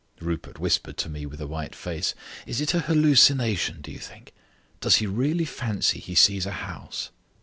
[0.19, 2.15] Rupert whispered to me with a white face:
[2.47, 4.33] "Is it a hallucination, do you think?
[4.79, 7.11] Does he really fancy he sees a house?"